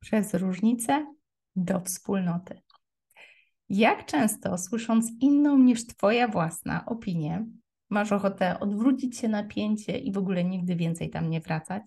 przez 0.00 0.34
różnice 0.34 1.14
do 1.56 1.80
wspólnoty. 1.80 2.60
Jak 3.68 4.06
często, 4.06 4.58
słysząc 4.58 5.10
inną 5.20 5.58
niż 5.58 5.86
Twoja 5.86 6.28
własna 6.28 6.86
opinię, 6.86 7.46
masz 7.90 8.12
ochotę 8.12 8.60
odwrócić 8.60 9.18
się 9.18 9.28
napięcie 9.28 9.98
i 9.98 10.12
w 10.12 10.18
ogóle 10.18 10.44
nigdy 10.44 10.76
więcej 10.76 11.10
tam 11.10 11.30
nie 11.30 11.40
wracać? 11.40 11.82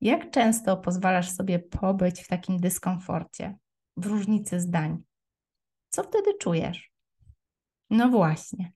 Jak 0.00 0.30
często 0.30 0.76
pozwalasz 0.76 1.30
sobie 1.30 1.58
pobyć 1.58 2.20
w 2.20 2.28
takim 2.28 2.60
dyskomforcie, 2.60 3.58
w 3.96 4.06
różnicy 4.06 4.60
zdań? 4.60 5.02
Co 5.88 6.02
wtedy 6.02 6.34
czujesz? 6.40 6.92
No 7.90 8.08
właśnie. 8.08 8.72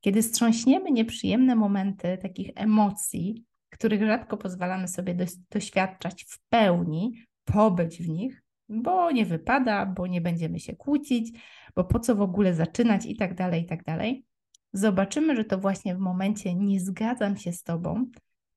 Kiedy 0.00 0.22
strząśniemy 0.22 0.90
nieprzyjemne 0.90 1.54
momenty 1.56 2.18
takich 2.22 2.50
emocji, 2.54 3.44
których 3.80 4.06
rzadko 4.06 4.36
pozwalamy 4.36 4.88
sobie 4.88 5.16
doświadczać 5.50 6.24
w 6.24 6.38
pełni, 6.48 7.24
pobyć 7.44 8.02
w 8.02 8.08
nich, 8.08 8.42
bo 8.68 9.10
nie 9.10 9.26
wypada, 9.26 9.86
bo 9.86 10.06
nie 10.06 10.20
będziemy 10.20 10.60
się 10.60 10.76
kłócić, 10.76 11.38
bo 11.76 11.84
po 11.84 12.00
co 12.00 12.14
w 12.14 12.20
ogóle 12.20 12.54
zaczynać 12.54 13.06
i 13.06 13.16
tak 13.16 13.34
dalej, 13.34 13.62
i 13.62 13.66
tak 13.66 13.84
dalej. 13.84 14.24
Zobaczymy, 14.72 15.36
że 15.36 15.44
to 15.44 15.58
właśnie 15.58 15.94
w 15.94 15.98
momencie 15.98 16.54
nie 16.54 16.80
zgadzam 16.80 17.36
się 17.36 17.52
z 17.52 17.62
Tobą, 17.62 18.06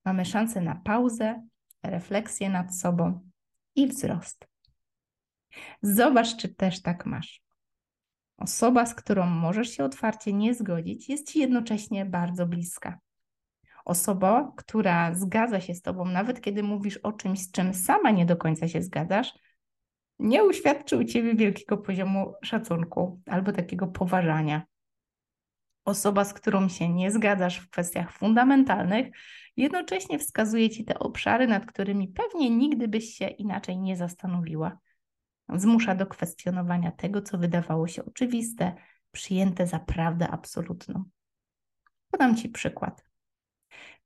mamy 0.04 0.24
szansę 0.24 0.60
na 0.60 0.74
pauzę, 0.74 1.46
refleksję 1.82 2.50
nad 2.50 2.76
sobą 2.76 3.20
i 3.74 3.86
wzrost. 3.86 4.48
Zobacz, 5.82 6.36
czy 6.36 6.54
też 6.54 6.82
tak 6.82 7.06
masz. 7.06 7.42
Osoba, 8.36 8.86
z 8.86 8.94
którą 8.94 9.26
możesz 9.26 9.70
się 9.70 9.84
otwarcie 9.84 10.32
nie 10.32 10.54
zgodzić, 10.54 11.08
jest 11.08 11.32
ci 11.32 11.38
jednocześnie 11.38 12.06
bardzo 12.06 12.46
bliska. 12.46 12.98
Osoba, 13.84 14.52
która 14.56 15.14
zgadza 15.14 15.60
się 15.60 15.74
z 15.74 15.82
tobą, 15.82 16.04
nawet 16.04 16.40
kiedy 16.40 16.62
mówisz 16.62 16.96
o 16.96 17.12
czymś, 17.12 17.40
z 17.40 17.50
czym 17.50 17.74
sama 17.74 18.10
nie 18.10 18.26
do 18.26 18.36
końca 18.36 18.68
się 18.68 18.82
zgadzasz, 18.82 19.34
nie 20.18 20.44
uświadczy 20.44 20.96
u 20.96 21.04
ciebie 21.04 21.34
wielkiego 21.34 21.78
poziomu 21.78 22.34
szacunku 22.42 23.20
albo 23.26 23.52
takiego 23.52 23.86
poważania. 23.86 24.62
Osoba, 25.84 26.24
z 26.24 26.34
którą 26.34 26.68
się 26.68 26.88
nie 26.88 27.10
zgadzasz 27.10 27.58
w 27.58 27.70
kwestiach 27.70 28.12
fundamentalnych, 28.12 29.06
jednocześnie 29.56 30.18
wskazuje 30.18 30.70
ci 30.70 30.84
te 30.84 30.98
obszary, 30.98 31.46
nad 31.46 31.66
którymi 31.66 32.08
pewnie 32.08 32.50
nigdy 32.50 32.88
byś 32.88 33.14
się 33.14 33.28
inaczej 33.28 33.78
nie 33.78 33.96
zastanowiła. 33.96 34.78
Zmusza 35.48 35.94
do 35.94 36.06
kwestionowania 36.06 36.92
tego, 36.92 37.22
co 37.22 37.38
wydawało 37.38 37.88
się 37.88 38.04
oczywiste, 38.04 38.74
przyjęte 39.12 39.66
za 39.66 39.78
prawdę 39.78 40.28
absolutną. 40.28 41.04
Podam 42.10 42.36
Ci 42.36 42.48
przykład. 42.48 43.13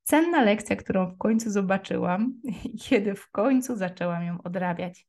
Cenna 0.09 0.43
lekcja, 0.43 0.77
którą 0.77 1.07
w 1.07 1.19
końcu 1.19 1.51
zobaczyłam, 1.51 2.41
kiedy 2.85 3.15
w 3.15 3.31
końcu 3.31 3.77
zaczęłam 3.77 4.25
ją 4.25 4.43
odrabiać. 4.43 5.07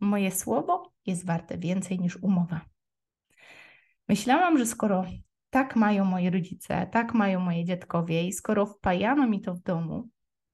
Moje 0.00 0.30
słowo 0.30 0.92
jest 1.06 1.26
warte 1.26 1.58
więcej 1.58 1.98
niż 1.98 2.16
umowa. 2.16 2.60
Myślałam, 4.08 4.58
że 4.58 4.66
skoro 4.66 5.04
tak 5.50 5.76
mają 5.76 6.04
moi 6.04 6.30
rodzice, 6.30 6.86
tak 6.92 7.14
mają 7.14 7.40
moje 7.40 7.64
dziadkowie 7.64 8.26
i 8.26 8.32
skoro 8.32 8.66
wpajano 8.66 9.26
mi 9.26 9.40
to 9.40 9.54
w 9.54 9.62
domu, 9.62 10.08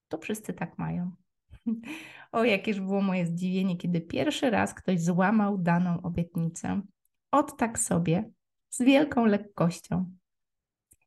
to 0.08 0.18
wszyscy 0.18 0.52
tak 0.52 0.78
mają. 0.78 1.10
O, 2.32 2.44
jakież 2.44 2.80
było 2.80 3.00
moje 3.00 3.26
zdziwienie, 3.26 3.76
kiedy 3.76 4.00
pierwszy 4.00 4.50
raz 4.50 4.74
ktoś 4.74 5.00
złamał 5.00 5.58
daną 5.58 6.02
obietnicę. 6.02 6.80
Od 7.30 7.56
tak 7.56 7.78
sobie, 7.78 8.30
z 8.70 8.82
wielką 8.82 9.26
lekkością. 9.26 10.15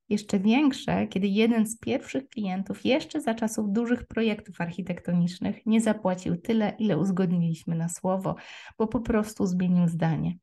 Jeszcze 0.09 0.39
większe, 0.39 1.07
kiedy 1.07 1.27
jeden 1.27 1.67
z 1.67 1.77
pierwszych 1.77 2.29
klientów, 2.29 2.85
jeszcze 2.85 3.21
za 3.21 3.33
czasów 3.33 3.71
dużych 3.71 4.07
projektów 4.07 4.61
architektonicznych, 4.61 5.65
nie 5.65 5.81
zapłacił 5.81 6.37
tyle, 6.37 6.75
ile 6.79 6.97
uzgodniliśmy 6.97 7.75
na 7.75 7.89
słowo, 7.89 8.35
bo 8.77 8.87
po 8.87 8.99
prostu 8.99 9.45
zmienił 9.45 9.87
zdanie. 9.87 10.37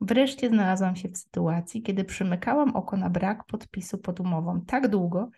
Wreszcie 0.00 0.48
znalazłam 0.48 0.96
się 0.96 1.08
w 1.08 1.16
sytuacji, 1.16 1.82
kiedy 1.82 2.04
przymykałam 2.04 2.76
oko 2.76 2.96
na 2.96 3.10
brak 3.10 3.44
podpisu 3.46 3.98
pod 3.98 4.20
umową 4.20 4.60
tak 4.60 4.88
długo, 4.88 5.30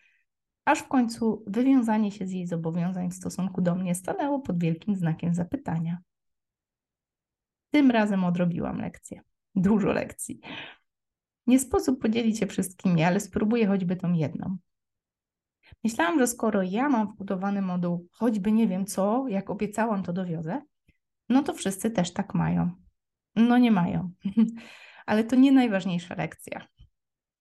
aż 0.65 0.79
w 0.79 0.89
końcu 0.89 1.45
wywiązanie 1.47 2.13
się 2.13 2.27
z 2.27 2.33
jej 2.33 2.47
zobowiązań 2.47 3.11
w 3.11 3.15
stosunku 3.15 3.61
do 3.61 3.75
mnie 3.75 3.95
stanęło 3.95 4.41
pod 4.41 4.61
wielkim 4.61 4.97
znakiem 4.97 5.35
zapytania. 5.35 5.99
Tym 7.71 7.91
razem 7.91 8.25
odrobiłam 8.25 8.81
lekcję. 8.81 9.21
Dużo 9.55 9.93
lekcji. 9.93 10.41
Nie 11.49 11.59
sposób 11.59 12.03
podzielić 12.03 12.39
się 12.39 12.47
wszystkimi, 12.47 13.03
ale 13.03 13.21
spróbuję 13.21 13.67
choćby 13.67 13.97
tą 13.97 14.13
jedną. 14.13 14.59
Myślałam, 15.85 16.19
że 16.19 16.27
skoro 16.27 16.63
ja 16.63 16.89
mam 16.89 17.13
wbudowany 17.13 17.63
moduł, 17.63 18.07
choćby 18.13 18.53
nie 18.53 18.69
wiem 18.69 18.87
co, 18.87 19.25
jak 19.29 19.51
obiecałam, 19.51 20.03
to 20.03 20.13
dowiozę, 20.13 20.63
no 21.29 21.43
to 21.43 21.55
wszyscy 21.55 21.91
też 21.91 22.13
tak 22.13 22.35
mają. 22.35 22.71
No 23.37 23.59
nie 23.59 23.71
mają. 23.71 24.11
ale 25.07 25.25
to 25.25 25.37
nie 25.37 25.53
najważniejsza 25.53 26.15
lekcja. 26.15 26.67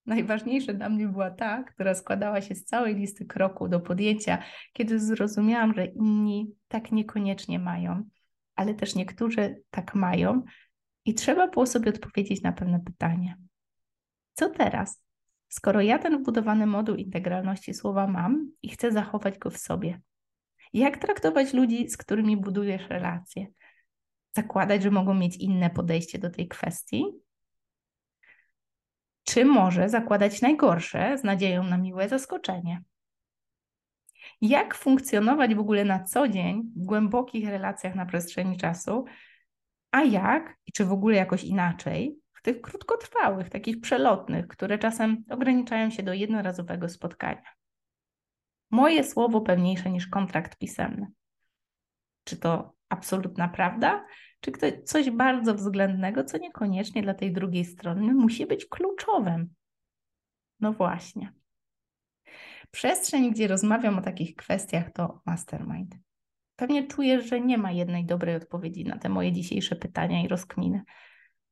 Najważniejsza 0.06 0.72
dla 0.72 0.88
mnie 0.88 1.08
była 1.08 1.30
ta, 1.30 1.62
która 1.62 1.94
składała 1.94 2.40
się 2.40 2.54
z 2.54 2.64
całej 2.64 2.94
listy 2.94 3.26
kroków 3.26 3.70
do 3.70 3.80
podjęcia, 3.80 4.42
kiedy 4.72 5.00
zrozumiałam, 5.00 5.74
że 5.74 5.86
inni 5.86 6.52
tak 6.68 6.92
niekoniecznie 6.92 7.58
mają, 7.58 8.02
ale 8.56 8.74
też 8.74 8.94
niektórzy 8.94 9.62
tak 9.70 9.94
mają 9.94 10.42
i 11.04 11.14
trzeba 11.14 11.48
było 11.48 11.66
sobie 11.66 11.90
odpowiedzieć 11.90 12.42
na 12.42 12.52
pewne 12.52 12.80
pytanie. 12.80 13.36
Co 14.38 14.48
teraz? 14.48 15.02
Skoro 15.48 15.80
ja 15.80 15.98
ten 15.98 16.18
wbudowany 16.18 16.66
moduł 16.66 16.96
integralności 16.96 17.74
słowa 17.74 18.06
mam 18.06 18.50
i 18.62 18.68
chcę 18.68 18.92
zachować 18.92 19.38
go 19.38 19.50
w 19.50 19.58
sobie, 19.58 20.00
jak 20.72 20.96
traktować 20.96 21.52
ludzi, 21.52 21.88
z 21.88 21.96
którymi 21.96 22.36
budujesz 22.36 22.88
relacje? 22.88 23.46
Zakładać, 24.36 24.82
że 24.82 24.90
mogą 24.90 25.14
mieć 25.14 25.36
inne 25.36 25.70
podejście 25.70 26.18
do 26.18 26.30
tej 26.30 26.48
kwestii? 26.48 27.04
czy 29.24 29.44
może 29.44 29.88
zakładać 29.88 30.42
najgorsze 30.42 31.18
z 31.18 31.24
nadzieją 31.24 31.64
na 31.64 31.78
miłe 31.78 32.08
zaskoczenie. 32.08 32.82
Jak 34.40 34.74
funkcjonować 34.74 35.54
w 35.54 35.58
ogóle 35.58 35.84
na 35.84 36.04
co 36.04 36.28
dzień 36.28 36.62
w 36.76 36.86
głębokich 36.86 37.48
relacjach 37.48 37.94
na 37.94 38.06
przestrzeni 38.06 38.56
czasu, 38.56 39.04
a 39.90 40.02
jak 40.02 40.56
i 40.66 40.72
czy 40.72 40.84
w 40.84 40.92
ogóle 40.92 41.16
jakoś 41.16 41.44
inaczej 41.44 42.18
tych 42.48 42.60
krótkotrwałych, 42.60 43.50
takich 43.50 43.80
przelotnych, 43.80 44.48
które 44.48 44.78
czasem 44.78 45.24
ograniczają 45.30 45.90
się 45.90 46.02
do 46.02 46.12
jednorazowego 46.12 46.88
spotkania. 46.88 47.52
Moje 48.70 49.04
słowo 49.04 49.40
pewniejsze 49.40 49.90
niż 49.90 50.06
kontrakt 50.06 50.58
pisemny. 50.58 51.06
Czy 52.24 52.36
to 52.36 52.74
absolutna 52.88 53.48
prawda, 53.48 54.06
czy 54.40 54.52
coś 54.84 55.10
bardzo 55.10 55.54
względnego, 55.54 56.24
co 56.24 56.38
niekoniecznie 56.38 57.02
dla 57.02 57.14
tej 57.14 57.32
drugiej 57.32 57.64
strony 57.64 58.14
musi 58.14 58.46
być 58.46 58.66
kluczowym. 58.66 59.54
No 60.60 60.72
właśnie. 60.72 61.32
Przestrzeń, 62.70 63.30
gdzie 63.30 63.48
rozmawiam 63.48 63.98
o 63.98 64.02
takich 64.02 64.36
kwestiach, 64.36 64.92
to 64.92 65.20
mastermind. 65.26 65.96
Pewnie 66.56 66.86
czujesz, 66.86 67.28
że 67.28 67.40
nie 67.40 67.58
ma 67.58 67.72
jednej 67.72 68.04
dobrej 68.04 68.36
odpowiedzi 68.36 68.84
na 68.84 68.98
te 68.98 69.08
moje 69.08 69.32
dzisiejsze 69.32 69.76
pytania 69.76 70.22
i 70.22 70.28
rozkminy. 70.28 70.82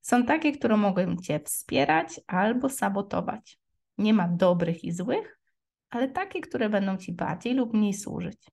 Są 0.07 0.25
takie, 0.25 0.53
które 0.53 0.77
mogą 0.77 1.17
Cię 1.17 1.41
wspierać 1.41 2.21
albo 2.27 2.69
sabotować. 2.69 3.59
Nie 3.99 4.15
ma 4.15 4.29
dobrych 4.29 4.85
i 4.85 4.93
złych, 4.93 5.39
ale 5.91 6.09
takie, 6.09 6.41
które 6.41 6.69
będą 6.69 6.97
Ci 6.97 7.13
bardziej 7.13 7.55
lub 7.55 7.75
mniej 7.75 7.95
służyć. 7.95 8.47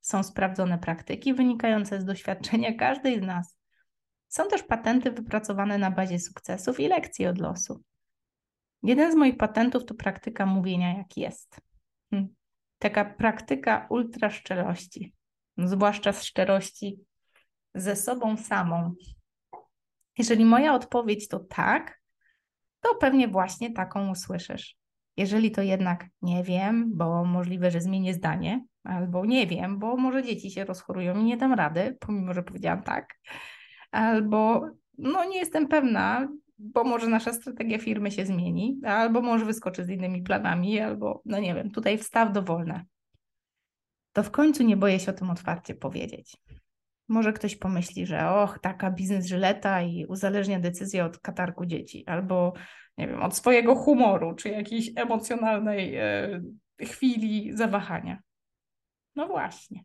Są 0.00 0.22
sprawdzone 0.22 0.78
praktyki 0.78 1.34
wynikające 1.34 2.00
z 2.00 2.04
doświadczenia 2.04 2.74
każdej 2.74 3.18
z 3.18 3.22
nas. 3.22 3.58
Są 4.28 4.48
też 4.48 4.62
patenty 4.62 5.10
wypracowane 5.10 5.78
na 5.78 5.90
bazie 5.90 6.18
sukcesów 6.18 6.80
i 6.80 6.88
lekcji 6.88 7.26
od 7.26 7.38
losu. 7.38 7.82
Jeden 8.82 9.12
z 9.12 9.14
moich 9.14 9.36
patentów 9.36 9.84
to 9.84 9.94
praktyka 9.94 10.46
mówienia 10.46 10.98
jak 10.98 11.16
jest. 11.16 11.60
Hm. 12.10 12.28
Taka 12.78 13.04
praktyka 13.04 13.86
ultra 13.90 14.30
szczerości, 14.30 15.14
zwłaszcza 15.58 16.12
szczerości 16.12 17.00
ze 17.74 17.96
sobą 17.96 18.36
samą. 18.36 18.94
Jeżeli 20.18 20.44
moja 20.44 20.74
odpowiedź 20.74 21.28
to 21.28 21.38
tak, 21.38 22.00
to 22.80 22.94
pewnie 22.94 23.28
właśnie 23.28 23.72
taką 23.72 24.10
usłyszysz. 24.10 24.76
Jeżeli 25.16 25.50
to 25.50 25.62
jednak 25.62 26.06
nie 26.22 26.44
wiem, 26.44 26.90
bo 26.94 27.24
możliwe, 27.24 27.70
że 27.70 27.80
zmienię 27.80 28.14
zdanie, 28.14 28.64
albo 28.84 29.26
nie 29.26 29.46
wiem, 29.46 29.78
bo 29.78 29.96
może 29.96 30.22
dzieci 30.22 30.50
się 30.50 30.64
rozchorują 30.64 31.18
i 31.18 31.24
nie 31.24 31.36
dam 31.36 31.52
rady, 31.52 31.96
pomimo 32.00 32.34
że 32.34 32.42
powiedziałam 32.42 32.82
tak, 32.82 33.14
albo 33.90 34.70
no 34.98 35.24
nie 35.24 35.38
jestem 35.38 35.68
pewna, 35.68 36.28
bo 36.58 36.84
może 36.84 37.08
nasza 37.08 37.32
strategia 37.32 37.78
firmy 37.78 38.10
się 38.10 38.26
zmieni, 38.26 38.80
albo 38.84 39.20
może 39.20 39.44
wyskoczy 39.44 39.84
z 39.84 39.90
innymi 39.90 40.22
planami, 40.22 40.80
albo 40.80 41.22
no 41.24 41.38
nie 41.38 41.54
wiem, 41.54 41.70
tutaj 41.70 41.98
wstaw 41.98 42.32
dowolne. 42.32 42.84
To 44.12 44.22
w 44.22 44.30
końcu 44.30 44.62
nie 44.62 44.76
boję 44.76 45.00
się 45.00 45.10
o 45.10 45.14
tym 45.14 45.30
otwarcie 45.30 45.74
powiedzieć. 45.74 46.36
Może 47.10 47.32
ktoś 47.32 47.56
pomyśli, 47.56 48.06
że 48.06 48.30
och, 48.30 48.58
taka 48.58 48.90
biznes 48.90 49.26
żyleta 49.26 49.82
i 49.82 50.06
uzależnia 50.06 50.60
decyzję 50.60 51.04
od 51.04 51.18
katarku 51.18 51.66
dzieci, 51.66 52.04
albo 52.06 52.52
nie 52.98 53.08
wiem, 53.08 53.22
od 53.22 53.36
swojego 53.36 53.74
humoru, 53.74 54.34
czy 54.34 54.48
jakiejś 54.48 54.90
emocjonalnej 54.96 55.96
e, 55.96 56.40
chwili 56.80 57.56
zawahania. 57.56 58.18
No 59.16 59.26
właśnie. 59.26 59.84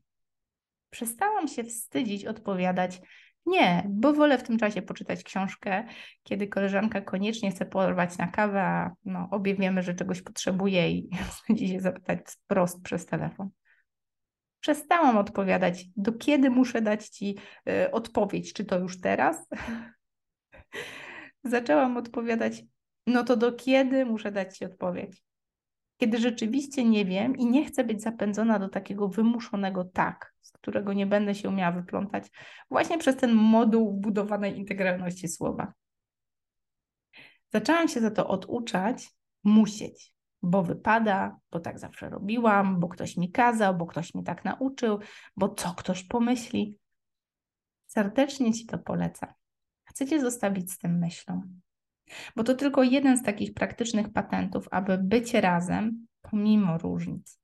Przestałam 0.89 1.47
się 1.47 1.63
wstydzić 1.63 2.25
odpowiadać 2.25 3.01
nie, 3.45 3.83
bo 3.89 4.13
wolę 4.13 4.37
w 4.37 4.43
tym 4.43 4.57
czasie 4.57 4.81
poczytać 4.81 5.23
książkę, 5.23 5.83
kiedy 6.23 6.47
koleżanka 6.47 7.01
koniecznie 7.01 7.51
chce 7.51 7.65
porwać 7.65 8.17
na 8.17 8.27
kawę, 8.27 8.61
a 8.61 8.91
no, 9.05 9.27
obie 9.31 9.55
wiemy, 9.55 9.83
że 9.83 9.93
czegoś 9.93 10.21
potrzebuje 10.21 10.91
i 10.91 11.09
wstydzi 11.31 11.67
się 11.67 11.79
zapytać 11.79 12.19
wprost 12.27 12.83
przez 12.83 13.05
telefon. 13.05 13.49
Przestałam 14.65 15.17
odpowiadać, 15.17 15.85
do 15.97 16.13
kiedy 16.13 16.49
muszę 16.49 16.81
dać 16.81 17.09
Ci 17.09 17.37
y, 17.69 17.91
odpowiedź, 17.91 18.53
czy 18.53 18.65
to 18.65 18.79
już 18.79 19.01
teraz? 19.01 19.47
Zaczęłam 21.43 21.97
odpowiadać, 21.97 22.63
no 23.07 23.23
to 23.23 23.37
do 23.37 23.51
kiedy 23.51 24.05
muszę 24.05 24.31
dać 24.31 24.57
Ci 24.57 24.65
odpowiedź? 24.65 25.23
Kiedy 25.97 26.17
rzeczywiście 26.17 26.85
nie 26.85 27.05
wiem 27.05 27.37
i 27.37 27.45
nie 27.45 27.65
chcę 27.65 27.83
być 27.83 28.01
zapędzona 28.01 28.59
do 28.59 28.69
takiego 28.69 29.07
wymuszonego 29.07 29.83
tak, 29.83 30.33
z 30.41 30.51
którego 30.51 30.93
nie 30.93 31.05
będę 31.05 31.35
się 31.35 31.49
umiała 31.49 31.71
wyplątać, 31.71 32.27
właśnie 32.69 32.97
przez 32.97 33.15
ten 33.15 33.33
moduł 33.33 33.93
budowanej 33.93 34.57
integralności 34.57 35.27
słowa. 35.27 35.73
Zaczęłam 37.53 37.87
się 37.87 37.99
za 37.99 38.11
to 38.11 38.27
oduczać, 38.27 39.09
musieć, 39.43 40.14
bo 40.45 40.63
wypada, 40.63 41.39
bo 41.51 41.59
tak 41.59 41.79
zawsze 41.79 42.09
robiłam, 42.09 42.79
bo 42.79 42.87
ktoś 42.87 43.17
mi 43.17 43.31
kazał, 43.31 43.75
bo 43.75 43.85
ktoś 43.85 44.13
mi 44.13 44.23
tak 44.23 44.45
nauczył, 44.45 44.99
bo 45.37 45.49
co 45.49 45.73
ktoś 45.73 46.03
pomyśli. 46.03 46.77
Serdecznie 47.85 48.53
Ci 48.53 48.65
to 48.65 48.77
polecam. 48.77 49.29
Chcecie 49.85 50.21
zostawić 50.21 50.71
z 50.71 50.77
tym 50.77 50.99
myślą. 50.99 51.41
Bo 52.35 52.43
to 52.43 52.53
tylko 52.55 52.83
jeden 52.83 53.17
z 53.17 53.23
takich 53.23 53.53
praktycznych 53.53 54.13
patentów, 54.13 54.67
aby 54.71 54.97
bycie 54.97 55.41
razem 55.41 56.07
pomimo 56.21 56.77
różnic. 56.77 57.39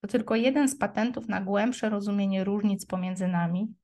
To 0.00 0.08
tylko 0.08 0.34
jeden 0.34 0.68
z 0.68 0.78
patentów 0.78 1.28
na 1.28 1.40
głębsze 1.40 1.90
rozumienie 1.90 2.44
różnic 2.44 2.86
pomiędzy 2.86 3.28
nami, 3.28 3.74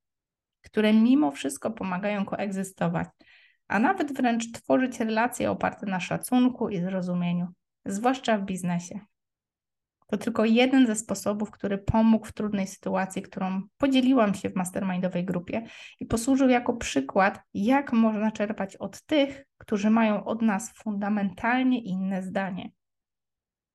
które 0.63 0.93
mimo 0.93 1.31
wszystko 1.31 1.71
pomagają 1.71 2.25
koegzystować, 2.25 3.09
a 3.69 3.79
nawet 3.79 4.13
wręcz 4.13 4.53
tworzyć 4.53 5.01
relacje 5.01 5.51
oparte 5.51 5.87
na 5.87 6.01
szacunku 6.01 6.69
i 6.69 6.81
zrozumieniu, 6.81 7.47
zwłaszcza 7.87 8.39
w 8.39 8.45
biznesie. 8.45 9.01
To 10.07 10.17
tylko 10.17 10.45
jeden 10.45 10.87
ze 10.87 10.97
sposobów, 10.97 11.51
który 11.51 11.79
pomógł 11.79 12.27
w 12.27 12.33
trudnej 12.33 12.67
sytuacji, 12.67 13.23
którą 13.23 13.63
podzieliłam 13.79 14.35
się 14.35 14.51
w 14.51 14.57
mastermindowej 14.57 15.25
grupie 15.25 15.67
i 16.01 16.07
posłużył 16.07 16.49
jako 16.49 16.77
przykład, 16.77 17.41
jak 17.55 17.93
można 17.93 18.31
czerpać 18.31 18.77
od 18.77 19.03
tych, 19.03 19.45
którzy 19.59 19.91
mają 19.91 20.25
od 20.25 20.43
nas 20.43 20.73
fundamentalnie 20.73 21.83
inne 21.83 22.23
zdanie. 22.23 22.71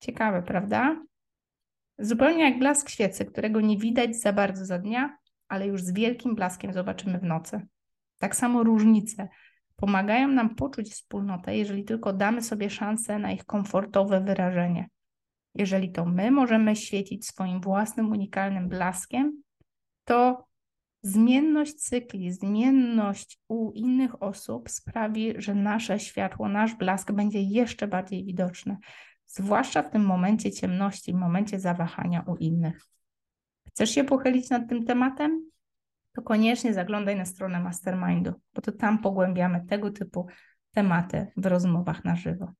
Ciekawe, 0.00 0.42
prawda? 0.42 1.02
Zupełnie 1.98 2.44
jak 2.44 2.58
blask 2.58 2.88
świecy, 2.88 3.24
którego 3.24 3.60
nie 3.60 3.78
widać 3.78 4.16
za 4.16 4.32
bardzo 4.32 4.64
za 4.64 4.78
dnia, 4.78 5.16
ale 5.48 5.66
już 5.66 5.82
z 5.82 5.92
wielkim 5.92 6.34
blaskiem 6.34 6.72
zobaczymy 6.72 7.18
w 7.18 7.24
nocy. 7.24 7.66
Tak 8.18 8.36
samo 8.36 8.62
różnice 8.62 9.28
pomagają 9.76 10.28
nam 10.28 10.54
poczuć 10.54 10.92
wspólnotę, 10.92 11.56
jeżeli 11.56 11.84
tylko 11.84 12.12
damy 12.12 12.42
sobie 12.42 12.70
szansę 12.70 13.18
na 13.18 13.32
ich 13.32 13.44
komfortowe 13.44 14.20
wyrażenie. 14.20 14.88
Jeżeli 15.54 15.92
to 15.92 16.04
my 16.04 16.30
możemy 16.30 16.76
świecić 16.76 17.26
swoim 17.26 17.60
własnym 17.60 18.10
unikalnym 18.12 18.68
blaskiem, 18.68 19.42
to 20.04 20.46
zmienność 21.02 21.74
cykli, 21.74 22.32
zmienność 22.32 23.38
u 23.48 23.72
innych 23.72 24.22
osób 24.22 24.70
sprawi, 24.70 25.34
że 25.36 25.54
nasze 25.54 26.00
światło, 26.00 26.48
nasz 26.48 26.74
blask 26.74 27.12
będzie 27.12 27.42
jeszcze 27.42 27.88
bardziej 27.88 28.24
widoczny, 28.24 28.76
zwłaszcza 29.26 29.82
w 29.82 29.90
tym 29.90 30.04
momencie 30.04 30.52
ciemności, 30.52 31.12
w 31.12 31.16
momencie 31.16 31.60
zawahania 31.60 32.24
u 32.26 32.36
innych. 32.36 32.86
Chcesz 33.68 33.90
się 33.90 34.04
pochylić 34.04 34.50
nad 34.50 34.68
tym 34.68 34.84
tematem? 34.84 35.50
To 36.16 36.22
koniecznie 36.22 36.74
zaglądaj 36.74 37.16
na 37.16 37.24
stronę 37.24 37.60
Mastermindu, 37.60 38.32
bo 38.54 38.62
to 38.62 38.72
tam 38.72 38.98
pogłębiamy 38.98 39.66
tego 39.66 39.90
typu 39.90 40.26
tematy 40.70 41.26
w 41.36 41.46
rozmowach 41.46 42.04
na 42.04 42.16
żywo. 42.16 42.52